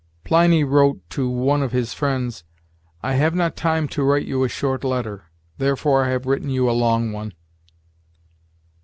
Pliny 0.23 0.63
wrote 0.63 1.07
to 1.11 1.29
one 1.29 1.61
of 1.61 1.73
his 1.73 1.93
friends, 1.93 2.43
'I 3.03 3.13
have 3.13 3.35
not 3.35 3.55
time 3.55 3.87
to 3.89 4.01
write 4.01 4.25
you 4.25 4.43
a 4.43 4.49
short 4.49 4.83
letter, 4.83 5.25
therefore 5.59 6.05
I 6.05 6.09
have 6.09 6.25
written 6.25 6.49
you 6.49 6.67
a 6.67 6.71
long 6.73 7.11
one.' 7.11 7.33